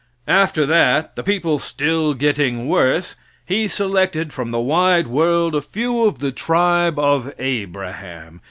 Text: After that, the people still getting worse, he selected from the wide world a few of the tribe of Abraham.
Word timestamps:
After 0.27 0.65
that, 0.65 1.15
the 1.15 1.21
people 1.21 1.59
still 1.59 2.15
getting 2.15 2.67
worse, 2.67 3.15
he 3.45 3.67
selected 3.67 4.33
from 4.33 4.49
the 4.49 4.57
wide 4.59 5.05
world 5.05 5.53
a 5.53 5.61
few 5.61 6.05
of 6.05 6.17
the 6.17 6.31
tribe 6.31 6.97
of 6.97 7.31
Abraham. 7.37 8.39